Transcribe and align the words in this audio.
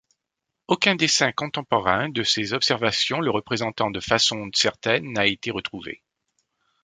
Aucun 0.67 0.95
dessin 0.95 1.31
contemporain 1.31 2.09
de 2.09 2.23
ses 2.23 2.53
observations 2.53 3.19
le 3.21 3.29
représentant 3.29 3.91
de 3.91 3.99
façon 3.99 4.49
certaine 4.51 5.13
n'a 5.13 5.27
été 5.27 5.51
retrouvé. 5.51 6.01